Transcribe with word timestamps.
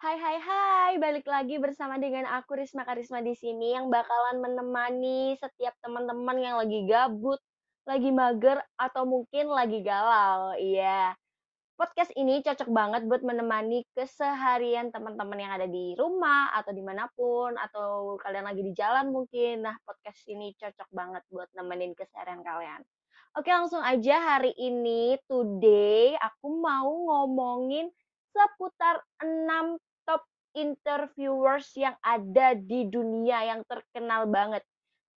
Hai 0.00 0.16
hai 0.16 0.40
hai, 0.40 0.92
balik 0.96 1.28
lagi 1.28 1.60
bersama 1.60 2.00
dengan 2.00 2.24
aku 2.24 2.56
Risma 2.56 2.88
Karisma 2.88 3.20
di 3.20 3.36
sini 3.36 3.76
yang 3.76 3.92
bakalan 3.92 4.40
menemani 4.40 5.36
setiap 5.36 5.76
teman-teman 5.84 6.40
yang 6.40 6.56
lagi 6.56 6.88
gabut, 6.88 7.36
lagi 7.84 8.08
mager, 8.08 8.64
atau 8.80 9.04
mungkin 9.04 9.52
lagi 9.52 9.84
galau. 9.84 10.56
Iya, 10.56 11.12
podcast 11.76 12.16
ini 12.16 12.40
cocok 12.40 12.72
banget 12.72 13.04
buat 13.12 13.20
menemani 13.20 13.84
keseharian 13.92 14.88
teman-teman 14.88 15.36
yang 15.36 15.52
ada 15.52 15.68
di 15.68 15.92
rumah 16.00 16.48
atau 16.56 16.72
di 16.72 16.80
mana 16.80 17.04
pun, 17.12 17.60
atau 17.60 18.16
kalian 18.24 18.48
lagi 18.48 18.64
di 18.64 18.72
jalan 18.72 19.12
mungkin. 19.12 19.68
Nah, 19.68 19.76
podcast 19.84 20.24
ini 20.32 20.56
cocok 20.56 20.88
banget 20.96 21.28
buat 21.28 21.52
nemenin 21.52 21.92
keseharian 21.92 22.40
kalian. 22.40 22.80
Oke, 23.36 23.52
langsung 23.52 23.84
aja 23.84 24.16
hari 24.16 24.56
ini, 24.56 25.20
today, 25.28 26.16
aku 26.16 26.56
mau 26.56 26.88
ngomongin 26.88 27.92
seputar 28.32 29.04
6 29.20 29.76
top 29.76 29.89
interviewers 30.56 31.70
yang 31.78 31.94
ada 32.02 32.58
di 32.58 32.86
dunia 32.90 33.46
yang 33.46 33.60
terkenal 33.66 34.26
banget. 34.26 34.62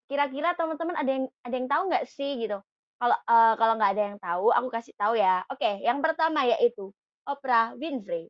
Kira-kira 0.06 0.54
teman-teman 0.54 0.96
ada 1.00 1.12
yang 1.12 1.26
ada 1.42 1.56
yang 1.56 1.70
tahu 1.70 1.84
nggak 1.90 2.06
sih 2.06 2.38
gitu? 2.44 2.60
Kalau 3.02 3.18
uh, 3.28 3.54
kalau 3.58 3.74
nggak 3.76 3.92
ada 3.98 4.04
yang 4.14 4.20
tahu, 4.22 4.46
aku 4.54 4.68
kasih 4.70 4.94
tahu 4.96 5.14
ya. 5.18 5.44
Oke, 5.50 5.82
yang 5.82 6.00
pertama 6.00 6.46
yaitu 6.46 6.94
Oprah 7.24 7.76
Winfrey. 7.80 8.30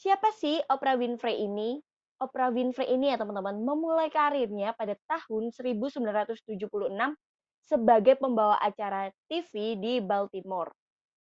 Siapa 0.00 0.32
sih 0.32 0.62
Oprah 0.70 0.96
Winfrey 0.96 1.44
ini? 1.44 1.76
Oprah 2.20 2.52
Winfrey 2.52 2.88
ini 2.88 3.12
ya 3.12 3.16
teman-teman 3.20 3.60
memulai 3.60 4.08
karirnya 4.12 4.76
pada 4.76 4.96
tahun 5.08 5.52
1976 5.52 6.68
sebagai 7.64 8.14
pembawa 8.18 8.56
acara 8.60 9.12
TV 9.28 9.76
di 9.76 10.00
Baltimore. 10.00 10.72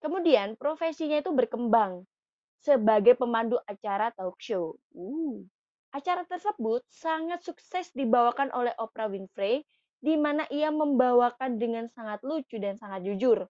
Kemudian 0.03 0.59
profesinya 0.59 1.23
itu 1.23 1.31
berkembang 1.31 2.03
sebagai 2.63 3.19
pemandu 3.19 3.59
acara 3.67 4.15
talk 4.15 4.39
show. 4.39 4.79
Uh. 4.95 5.43
Acara 5.93 6.25
tersebut 6.25 6.81
sangat 6.89 7.45
sukses 7.45 7.93
dibawakan 7.93 8.49
oleh 8.57 8.73
Oprah 8.81 9.13
Winfrey, 9.13 9.61
di 10.01 10.17
mana 10.17 10.49
ia 10.49 10.73
membawakan 10.73 11.61
dengan 11.61 11.85
sangat 11.93 12.25
lucu 12.25 12.57
dan 12.57 12.81
sangat 12.81 13.05
jujur. 13.05 13.45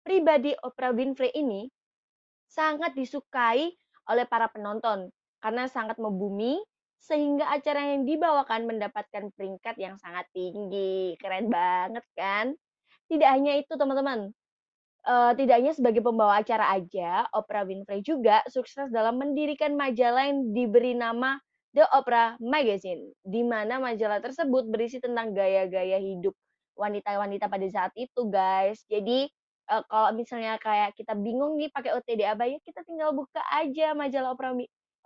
Pribadi 0.00 0.56
Oprah 0.64 0.96
Winfrey 0.96 1.28
ini 1.36 1.68
sangat 2.48 2.96
disukai 2.96 3.76
oleh 4.08 4.24
para 4.24 4.48
penonton 4.48 5.12
karena 5.44 5.68
sangat 5.68 6.00
membumi 6.00 6.56
sehingga 7.00 7.48
acara 7.52 7.92
yang 7.92 8.08
dibawakan 8.08 8.64
mendapatkan 8.64 9.28
peringkat 9.36 9.76
yang 9.76 10.00
sangat 10.00 10.24
tinggi. 10.32 11.14
Keren 11.20 11.52
banget 11.52 12.04
kan? 12.16 12.56
Tidak 13.12 13.28
hanya 13.28 13.60
itu 13.60 13.76
teman-teman, 13.76 14.32
uh, 15.06 15.32
tidak 15.36 15.62
hanya 15.62 15.72
sebagai 15.72 16.02
pembawa 16.04 16.40
acara 16.40 16.74
aja, 16.76 17.24
Oprah 17.32 17.64
Winfrey 17.64 18.04
juga 18.04 18.44
sukses 18.50 18.88
dalam 18.92 19.16
mendirikan 19.20 19.76
majalah 19.76 20.28
yang 20.28 20.52
diberi 20.52 20.96
nama 20.96 21.40
The 21.70 21.86
Oprah 21.94 22.34
Magazine, 22.42 23.14
di 23.22 23.46
mana 23.46 23.78
majalah 23.78 24.18
tersebut 24.18 24.66
berisi 24.68 24.98
tentang 24.98 25.30
gaya-gaya 25.32 26.02
hidup 26.02 26.34
wanita-wanita 26.74 27.46
pada 27.46 27.66
saat 27.70 27.92
itu, 27.94 28.26
guys. 28.26 28.82
Jadi 28.90 29.30
uh, 29.70 29.84
kalau 29.86 30.10
misalnya 30.16 30.58
kayak 30.58 30.98
kita 30.98 31.14
bingung 31.14 31.56
nih 31.56 31.70
pakai 31.70 31.94
OTD 31.94 32.26
apa 32.26 32.50
ya, 32.50 32.58
kita 32.60 32.82
tinggal 32.82 33.14
buka 33.14 33.40
aja 33.54 33.94
majalah 33.94 34.34
Oprah 34.34 34.52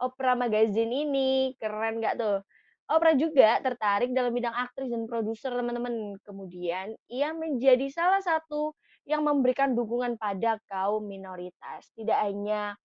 Oprah 0.00 0.34
Magazine 0.34 0.90
ini. 0.90 1.52
Keren 1.60 2.00
nggak 2.00 2.16
tuh? 2.16 2.40
Oprah 2.84 3.16
juga 3.16 3.64
tertarik 3.64 4.12
dalam 4.12 4.32
bidang 4.32 4.52
aktris 4.52 4.92
dan 4.92 5.08
produser, 5.08 5.52
teman-teman. 5.56 6.20
Kemudian, 6.20 6.92
ia 7.08 7.32
menjadi 7.32 7.88
salah 7.88 8.20
satu 8.20 8.76
yang 9.04 9.24
memberikan 9.24 9.76
dukungan 9.76 10.16
pada 10.16 10.56
kaum 10.68 11.04
minoritas. 11.04 11.88
Tidak 11.92 12.16
hanya 12.16 12.76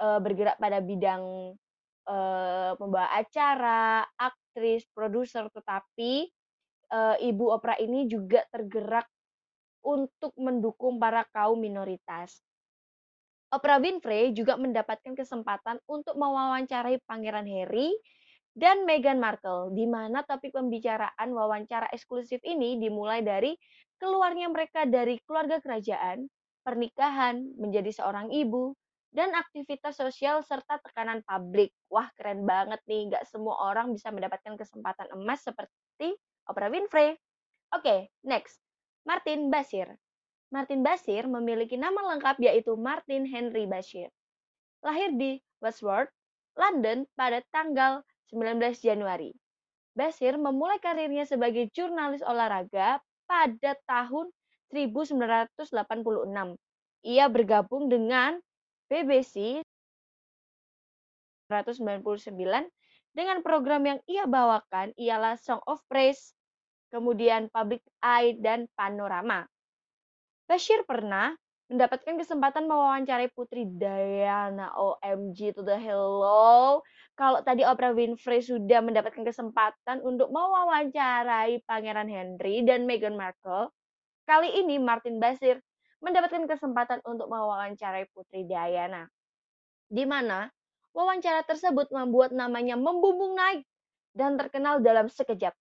uh, 0.00 0.18
bergerak 0.20 0.56
pada 0.56 0.80
bidang 0.80 1.52
uh, 2.08 2.70
pembawa 2.80 3.12
acara, 3.12 4.04
aktris, 4.16 4.88
produser, 4.96 5.48
tetapi 5.52 6.32
uh, 6.92 7.16
Ibu 7.20 7.44
Oprah 7.60 7.76
ini 7.80 8.08
juga 8.08 8.44
tergerak 8.48 9.06
untuk 9.86 10.34
mendukung 10.40 10.98
para 10.98 11.22
kaum 11.30 11.60
minoritas. 11.60 12.42
Oprah 13.46 13.78
Winfrey 13.78 14.34
juga 14.34 14.58
mendapatkan 14.58 15.14
kesempatan 15.14 15.78
untuk 15.86 16.18
mewawancarai 16.18 16.98
Pangeran 17.06 17.46
Harry 17.46 17.94
dan 18.56 18.82
Meghan 18.82 19.22
Markle, 19.22 19.70
di 19.70 19.86
mana 19.86 20.26
topik 20.26 20.50
pembicaraan 20.50 21.30
wawancara 21.30 21.86
eksklusif 21.94 22.42
ini 22.42 22.80
dimulai 22.82 23.22
dari 23.22 23.54
keluarnya 24.00 24.48
mereka 24.52 24.84
dari 24.84 25.20
keluarga 25.24 25.60
kerajaan, 25.60 26.28
pernikahan, 26.66 27.56
menjadi 27.56 27.90
seorang 27.94 28.32
ibu, 28.32 28.74
dan 29.16 29.32
aktivitas 29.32 29.96
sosial 29.96 30.44
serta 30.44 30.76
tekanan 30.84 31.24
publik. 31.24 31.72
Wah, 31.88 32.12
keren 32.20 32.44
banget 32.44 32.84
nih. 32.84 33.16
Gak 33.16 33.24
semua 33.24 33.72
orang 33.72 33.96
bisa 33.96 34.12
mendapatkan 34.12 34.60
kesempatan 34.60 35.08
emas 35.16 35.40
seperti 35.40 36.12
Oprah 36.44 36.68
Winfrey. 36.68 37.16
Oke, 37.72 37.80
okay, 37.80 38.00
next. 38.20 38.60
Martin 39.08 39.48
Basir. 39.48 39.88
Martin 40.52 40.84
Basir 40.84 41.24
memiliki 41.26 41.74
nama 41.80 42.14
lengkap 42.14 42.38
yaitu 42.44 42.76
Martin 42.76 43.24
Henry 43.24 43.64
Bashir. 43.64 44.12
Lahir 44.84 45.16
di 45.16 45.40
Westworth, 45.64 46.12
London 46.54 47.08
pada 47.18 47.42
tanggal 47.50 48.04
19 48.30 48.60
Januari. 48.78 49.32
Basir 49.96 50.36
memulai 50.36 50.76
karirnya 50.76 51.24
sebagai 51.24 51.72
jurnalis 51.72 52.20
olahraga 52.20 53.00
pada 53.26 53.74
tahun 53.86 54.30
1986. 54.70 55.58
Ia 57.06 57.26
bergabung 57.30 57.86
dengan 57.86 58.38
BBC 58.90 59.62
1999 61.50 62.34
dengan 63.14 63.38
program 63.40 63.82
yang 63.86 64.00
ia 64.04 64.26
bawakan 64.26 64.92
ialah 64.98 65.38
Song 65.38 65.62
of 65.64 65.80
Praise, 65.86 66.34
kemudian 66.90 67.48
Public 67.48 67.80
Eye, 68.02 68.36
dan 68.36 68.66
Panorama. 68.74 69.46
Bashir 70.46 70.84
pernah 70.84 71.34
mendapatkan 71.66 72.14
kesempatan 72.14 72.70
mewawancarai 72.70 73.26
Putri 73.34 73.66
Diana. 73.66 74.70
OMG 74.74 75.54
to 75.54 75.66
the 75.66 75.74
hello. 75.74 76.78
Kalau 77.18 77.42
tadi 77.42 77.66
Oprah 77.66 77.90
Winfrey 77.90 78.44
sudah 78.44 78.84
mendapatkan 78.84 79.26
kesempatan 79.26 80.04
untuk 80.06 80.30
mewawancarai 80.30 81.64
Pangeran 81.66 82.06
Henry 82.06 82.62
dan 82.62 82.86
Meghan 82.86 83.18
Markle, 83.18 83.74
kali 84.28 84.52
ini 84.62 84.78
Martin 84.78 85.18
Basir 85.18 85.58
mendapatkan 85.98 86.46
kesempatan 86.46 87.02
untuk 87.02 87.26
mewawancarai 87.26 88.06
Putri 88.14 88.46
Diana. 88.46 89.10
Di 89.90 90.06
mana 90.06 90.46
wawancara 90.94 91.42
tersebut 91.42 91.90
membuat 91.90 92.30
namanya 92.30 92.78
membumbung 92.78 93.34
naik 93.34 93.66
dan 94.14 94.38
terkenal 94.38 94.78
dalam 94.78 95.10
sekejap. 95.10 95.52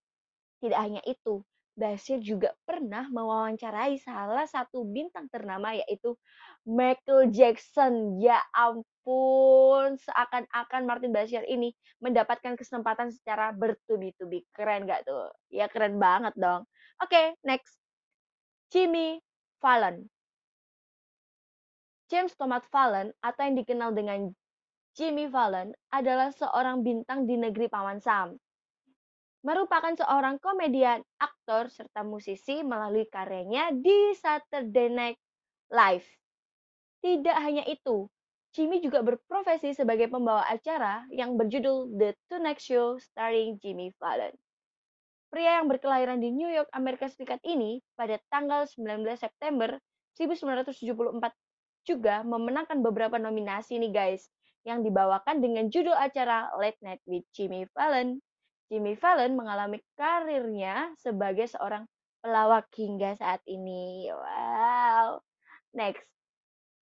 Tidak 0.62 0.80
hanya 0.80 1.02
itu, 1.04 1.42
Basir 1.76 2.24
juga 2.24 2.56
pernah 2.64 3.12
mewawancarai 3.12 4.00
salah 4.00 4.48
satu 4.48 4.88
bintang 4.88 5.28
ternama 5.28 5.76
yaitu 5.76 6.16
Michael 6.64 7.36
Jackson. 7.36 8.16
Ya 8.24 8.40
ampun, 8.56 10.00
seakan-akan 10.00 10.82
Martin 10.88 11.12
Bashir 11.12 11.44
ini 11.52 11.76
mendapatkan 12.00 12.56
kesempatan 12.56 13.12
secara 13.12 13.52
bertubi-tubi. 13.52 14.48
Keren 14.56 14.88
gak 14.88 15.04
tuh? 15.04 15.36
Ya 15.52 15.68
keren 15.68 16.00
banget 16.00 16.32
dong. 16.40 16.64
Oke, 17.04 17.12
okay, 17.12 17.26
next. 17.44 17.76
Jimmy 18.72 19.20
Fallon. 19.60 20.08
James 22.08 22.32
Thomas 22.40 22.64
Fallon 22.72 23.12
atau 23.20 23.42
yang 23.44 23.60
dikenal 23.60 23.92
dengan 23.92 24.32
Jimmy 24.96 25.28
Fallon 25.28 25.76
adalah 25.92 26.32
seorang 26.32 26.88
bintang 26.88 27.28
di 27.28 27.36
negeri 27.36 27.68
Paman 27.68 28.00
Sam 28.00 28.40
merupakan 29.46 29.94
seorang 29.94 30.42
komedian, 30.42 31.06
aktor, 31.22 31.70
serta 31.70 32.02
musisi 32.02 32.66
melalui 32.66 33.06
karyanya 33.06 33.70
di 33.78 34.18
Saturday 34.18 34.90
Night 34.90 35.20
Live. 35.70 36.10
Tidak 37.06 37.38
hanya 37.38 37.62
itu, 37.70 38.10
Jimmy 38.58 38.82
juga 38.82 39.06
berprofesi 39.06 39.78
sebagai 39.78 40.10
pembawa 40.10 40.50
acara 40.50 41.06
yang 41.14 41.38
berjudul 41.38 41.94
The 41.94 42.18
Tonight 42.26 42.58
Show 42.58 42.98
starring 42.98 43.62
Jimmy 43.62 43.94
Fallon. 44.02 44.34
Pria 45.30 45.62
yang 45.62 45.70
berkelahiran 45.70 46.18
di 46.24 46.34
New 46.34 46.50
York, 46.50 46.72
Amerika 46.74 47.06
Serikat 47.06 47.38
ini 47.46 47.86
pada 47.94 48.18
tanggal 48.34 48.66
19 48.66 49.06
September 49.14 49.78
1974 50.18 50.74
juga 51.86 52.26
memenangkan 52.26 52.82
beberapa 52.82 53.22
nominasi 53.22 53.78
nih 53.78 53.94
guys 53.94 54.26
yang 54.66 54.82
dibawakan 54.82 55.38
dengan 55.38 55.70
judul 55.70 55.94
acara 55.94 56.50
Late 56.58 56.82
Night 56.82 57.04
with 57.06 57.28
Jimmy 57.30 57.70
Fallon. 57.78 58.18
Jimmy 58.68 58.98
Fallon 58.98 59.38
mengalami 59.38 59.78
karirnya 59.94 60.90
sebagai 60.98 61.46
seorang 61.46 61.86
pelawak 62.26 62.66
hingga 62.74 63.14
saat 63.14 63.40
ini. 63.46 64.10
Wow. 64.10 65.22
Next, 65.78 66.02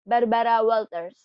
Barbara 0.05 0.61
Walters. 0.61 1.17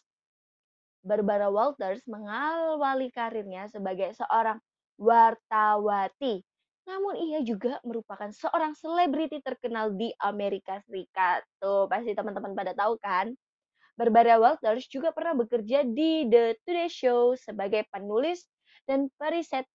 Barbara 1.05 1.53
Walters 1.53 2.01
mengawali 2.09 3.13
karirnya 3.13 3.69
sebagai 3.69 4.17
seorang 4.17 4.59
wartawati. 4.97 6.41
Namun 6.87 7.19
ia 7.19 7.45
juga 7.45 7.83
merupakan 7.83 8.31
seorang 8.33 8.73
selebriti 8.79 9.43
terkenal 9.43 9.93
di 9.93 10.15
Amerika 10.23 10.81
Serikat. 10.87 11.45
Tuh, 11.61 11.85
pasti 11.91 12.15
teman-teman 12.15 12.55
pada 12.55 12.73
tahu 12.73 12.97
kan? 13.03 13.35
Barbara 13.97 14.41
Walters 14.41 14.87
juga 14.89 15.11
pernah 15.11 15.35
bekerja 15.35 15.83
di 15.83 16.29
The 16.29 16.57
Today 16.65 16.89
Show 16.89 17.35
sebagai 17.37 17.85
penulis 17.91 18.45
dan 18.87 19.11
periset. 19.19 19.67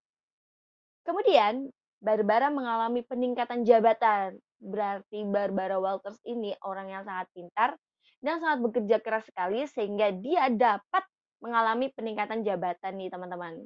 Kemudian, 1.02 1.70
Barbara 2.02 2.50
mengalami 2.50 3.06
peningkatan 3.06 3.62
jabatan. 3.62 4.38
Berarti 4.62 5.26
Barbara 5.26 5.78
Walters 5.78 6.22
ini 6.26 6.54
orang 6.66 6.90
yang 6.90 7.04
sangat 7.06 7.30
pintar 7.34 7.70
dan 8.22 8.38
sangat 8.42 8.62
bekerja 8.62 8.98
keras 9.02 9.26
sekali 9.26 9.66
sehingga 9.66 10.14
dia 10.14 10.50
dapat 10.50 11.04
mengalami 11.42 11.90
peningkatan 11.94 12.46
jabatan 12.46 12.94
nih 12.98 13.10
teman-teman. 13.10 13.66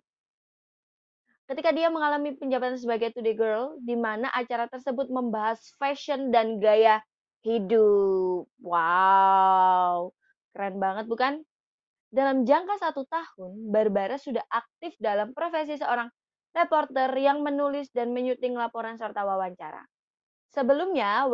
Ketika 1.45 1.69
dia 1.75 1.93
mengalami 1.93 2.33
penjabatan 2.33 2.79
sebagai 2.79 3.13
Today 3.13 3.37
Girl, 3.37 3.77
di 3.77 3.93
mana 3.93 4.33
acara 4.33 4.65
tersebut 4.65 5.13
membahas 5.13 5.61
fashion 5.77 6.33
dan 6.33 6.57
gaya 6.57 7.05
hidup. 7.45 8.49
Wow, 8.65 10.09
keren 10.57 10.81
banget 10.81 11.05
bukan? 11.05 11.45
Dalam 12.09 12.49
jangka 12.49 12.81
satu 12.81 13.05
tahun, 13.05 13.69
Barbara 13.69 14.17
sudah 14.17 14.41
aktif 14.49 14.97
dalam 14.97 15.37
profesi 15.37 15.77
seorang 15.77 16.09
reporter 16.55 17.11
yang 17.19 17.43
menulis 17.43 17.91
dan 17.91 18.15
menyuting 18.15 18.55
laporan 18.55 18.95
serta 18.95 19.27
wawancara. 19.27 19.83
Sebelumnya, 20.55 21.27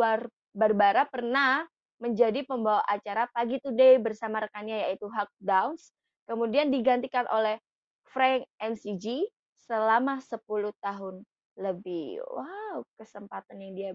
Barbara 0.50 1.06
pernah 1.06 1.62
menjadi 2.02 2.42
pembawa 2.42 2.82
acara 2.90 3.30
Pagi 3.30 3.62
Today 3.62 4.02
bersama 4.02 4.42
rekannya 4.42 4.90
yaitu 4.90 5.06
Huck 5.06 5.30
Downs, 5.38 5.94
kemudian 6.26 6.74
digantikan 6.74 7.30
oleh 7.30 7.62
Frank 8.10 8.50
MCG 8.58 9.30
selama 9.54 10.18
10 10.18 10.42
tahun 10.82 11.22
lebih. 11.54 12.18
Wow, 12.26 12.82
kesempatan 12.98 13.62
yang 13.62 13.72
dia 13.78 13.90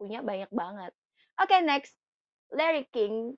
punya 0.00 0.24
banyak 0.24 0.48
banget. 0.48 0.96
Oke, 1.36 1.52
okay, 1.52 1.60
next. 1.60 1.94
Larry 2.52 2.88
King 2.92 3.36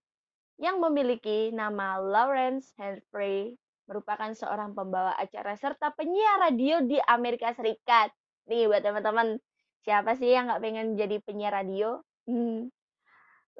yang 0.59 0.79
memiliki 0.79 1.51
nama 1.51 1.99
Lawrence 1.99 2.71
Humphrey 2.79 3.59
merupakan 3.85 4.33
seorang 4.33 4.73
pembawa 4.73 5.13
acara 5.17 5.55
serta 5.55 5.93
penyiar 5.93 6.49
radio 6.51 6.81
di 6.85 6.97
Amerika 7.05 7.53
Serikat. 7.53 8.11
Nih 8.49 8.69
buat 8.69 8.81
teman-teman, 8.81 9.41
siapa 9.85 10.17
sih 10.17 10.33
yang 10.33 10.49
nggak 10.49 10.63
pengen 10.65 10.87
jadi 10.97 11.17
penyiar 11.21 11.53
radio? 11.53 12.01
Hmm. 12.25 12.73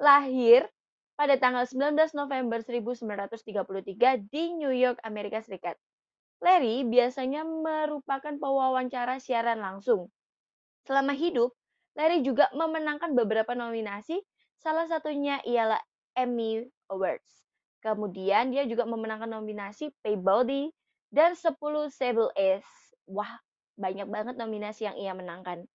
Lahir 0.01 0.67
pada 1.15 1.39
tanggal 1.39 1.63
19 1.63 1.95
November 2.17 2.59
1933 2.59 4.27
di 4.27 4.43
New 4.57 4.73
York, 4.73 4.99
Amerika 5.05 5.39
Serikat. 5.39 5.79
Larry 6.43 6.83
biasanya 6.83 7.47
merupakan 7.47 8.35
pewawancara 8.35 9.23
siaran 9.23 9.63
langsung. 9.63 10.11
Selama 10.83 11.15
hidup, 11.15 11.55
Larry 11.95 12.21
juga 12.21 12.51
memenangkan 12.51 13.15
beberapa 13.15 13.55
nominasi, 13.55 14.19
salah 14.59 14.85
satunya 14.85 15.39
ialah 15.47 15.79
Emmy 16.13 16.67
Awards. 16.91 17.44
Kemudian 17.85 18.49
dia 18.49 18.65
juga 18.65 18.89
memenangkan 18.89 19.29
nominasi 19.29 19.93
Peabody 20.01 20.73
dan 21.13 21.37
10 21.37 21.53
Sable 21.93 22.33
Ace. 22.33 22.65
Wah, 23.05 23.37
banyak 23.77 24.09
banget 24.09 24.35
nominasi 24.41 24.89
yang 24.89 24.97
ia 24.97 25.13
menangkan. 25.13 25.69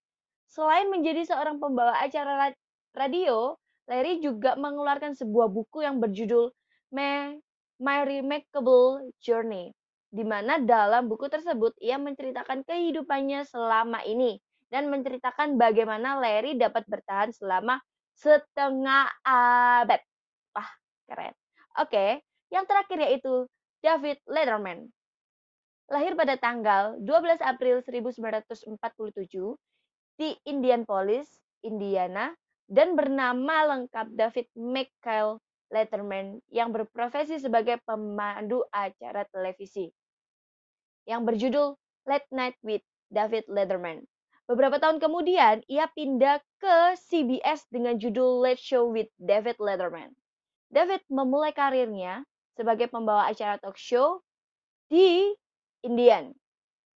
Selain 0.51 0.91
menjadi 0.91 1.23
seorang 1.23 1.63
pembawa 1.63 1.95
acara 2.03 2.51
radio, 2.91 3.55
Larry 3.87 4.19
juga 4.19 4.59
mengeluarkan 4.59 5.15
sebuah 5.15 5.47
buku 5.47 5.87
yang 5.87 6.03
berjudul 6.03 6.51
My, 6.91 7.39
My 7.79 8.03
Remarkable 8.03 9.15
Journey 9.23 9.71
di 10.11 10.27
mana 10.27 10.59
dalam 10.59 11.07
buku 11.07 11.31
tersebut 11.31 11.71
ia 11.79 11.95
menceritakan 11.95 12.67
kehidupannya 12.67 13.47
selama 13.47 14.03
ini 14.03 14.43
dan 14.67 14.91
menceritakan 14.91 15.55
bagaimana 15.55 16.19
Larry 16.19 16.59
dapat 16.59 16.83
bertahan 16.91 17.31
selama 17.31 17.79
setengah 18.19 19.07
abad. 19.23 20.03
Wah, 20.51 20.71
keren. 21.07 21.40
Oke, 21.79 22.19
yang 22.51 22.67
terakhir 22.67 22.99
yaitu 22.99 23.47
David 23.79 24.19
Letterman. 24.27 24.91
Lahir 25.87 26.15
pada 26.15 26.35
tanggal 26.35 26.99
12 26.99 27.39
April 27.43 27.83
1947 27.83 29.55
di 30.19 30.29
Indianapolis, 30.47 31.27
Indiana, 31.63 32.35
dan 32.71 32.95
bernama 32.95 33.75
lengkap 33.75 34.15
David 34.15 34.47
Michael 34.55 35.39
Letterman 35.71 36.43
yang 36.51 36.75
berprofesi 36.75 37.39
sebagai 37.39 37.79
pemandu 37.87 38.63
acara 38.71 39.23
televisi 39.31 39.87
yang 41.07 41.23
berjudul 41.23 41.75
Late 42.07 42.29
Night 42.31 42.55
with 42.63 42.83
David 43.07 43.47
Letterman. 43.47 44.03
Beberapa 44.47 44.83
tahun 44.83 44.99
kemudian, 44.99 45.63
ia 45.71 45.87
pindah 45.95 46.43
ke 46.59 46.75
CBS 46.99 47.67
dengan 47.71 47.95
judul 47.95 48.43
Late 48.43 48.59
Show 48.59 48.91
with 48.91 49.07
David 49.15 49.55
Letterman. 49.63 50.11
David 50.71 51.03
memulai 51.11 51.51
karirnya 51.51 52.23
sebagai 52.55 52.87
pembawa 52.87 53.27
acara 53.27 53.59
talk 53.59 53.75
show 53.75 54.23
di 54.87 55.35
Indian. 55.83 56.31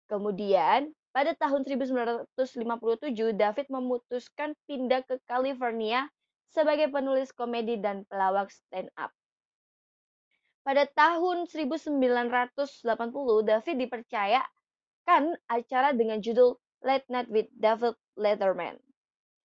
Kemudian, 0.06 0.94
pada 1.10 1.34
tahun 1.34 1.66
1957, 1.66 3.34
David 3.34 3.66
memutuskan 3.70 4.54
pindah 4.70 5.02
ke 5.02 5.18
California 5.26 6.06
sebagai 6.54 6.86
penulis 6.94 7.34
komedi 7.34 7.74
dan 7.82 8.06
pelawak 8.06 8.54
stand 8.54 8.90
up. 8.94 9.10
Pada 10.62 10.86
tahun 10.86 11.50
1980, 11.50 12.78
David 13.42 13.76
dipercayakan 13.84 15.22
acara 15.50 15.90
dengan 15.92 16.22
judul 16.22 16.56
Late 16.84 17.10
Night 17.10 17.28
with 17.28 17.50
David 17.58 17.98
Letterman. 18.14 18.83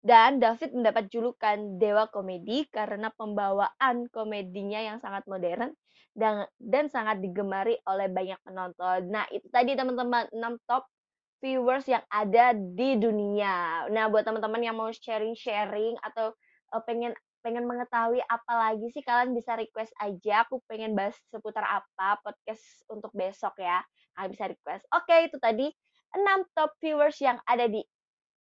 Dan 0.01 0.41
David 0.41 0.73
mendapat 0.73 1.13
julukan 1.13 1.77
Dewa 1.77 2.09
Komedi 2.09 2.65
karena 2.73 3.13
pembawaan 3.13 4.09
komedinya 4.09 4.81
yang 4.81 4.97
sangat 4.97 5.29
modern 5.29 5.77
dan, 6.17 6.49
dan 6.57 6.89
sangat 6.89 7.21
digemari 7.21 7.77
oleh 7.85 8.09
banyak 8.09 8.41
penonton. 8.41 9.13
Nah, 9.13 9.29
itu 9.29 9.45
tadi 9.53 9.77
teman-teman 9.77 10.25
6 10.33 10.57
top 10.65 10.89
viewers 11.37 11.85
yang 11.85 12.01
ada 12.09 12.57
di 12.57 12.97
dunia. 12.97 13.85
Nah, 13.93 14.09
buat 14.09 14.25
teman-teman 14.25 14.61
yang 14.65 14.73
mau 14.73 14.89
sharing-sharing 14.89 16.01
atau 16.01 16.33
uh, 16.73 16.81
pengen 16.81 17.13
pengen 17.41 17.65
mengetahui 17.65 18.21
apa 18.29 18.53
lagi 18.53 18.85
sih 18.93 19.01
kalian 19.01 19.33
bisa 19.33 19.57
request 19.57 19.89
aja 19.97 20.45
aku 20.45 20.61
pengen 20.69 20.93
bahas 20.93 21.17
seputar 21.33 21.65
apa 21.65 22.21
podcast 22.21 22.61
untuk 22.85 23.09
besok 23.17 23.57
ya 23.57 23.81
kalian 24.13 24.29
bisa 24.29 24.45
request 24.45 24.85
oke 24.93 25.09
itu 25.25 25.41
tadi 25.41 25.65
6 26.13 26.21
top 26.53 26.77
viewers 26.77 27.17
yang 27.17 27.41
ada 27.49 27.65
di 27.65 27.81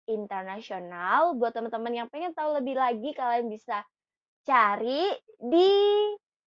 internasional 0.07 1.37
buat 1.37 1.53
teman-teman 1.53 2.05
yang 2.05 2.09
pengen 2.13 2.33
tahu 2.37 2.61
lebih 2.61 2.77
lagi 2.77 3.11
kalian 3.17 3.49
bisa 3.49 3.83
cari 4.45 5.09
di 5.41 5.71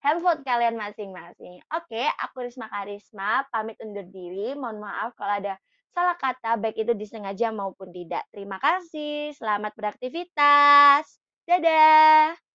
handphone 0.06 0.46
kalian 0.46 0.78
masing-masing. 0.78 1.60
Oke 1.74 2.04
aku 2.22 2.46
Risma 2.46 2.70
Karisma 2.70 3.44
pamit 3.50 3.76
undur 3.82 4.06
diri. 4.08 4.54
Mohon 4.54 4.88
maaf 4.88 5.18
kalau 5.18 5.34
ada 5.42 5.54
salah 5.92 6.16
kata 6.16 6.62
baik 6.62 6.78
itu 6.78 6.94
disengaja 6.94 7.50
maupun 7.50 7.90
tidak. 7.90 8.24
Terima 8.30 8.62
kasih 8.62 9.34
selamat 9.34 9.74
beraktivitas. 9.74 11.18
Dadah! 11.50 12.47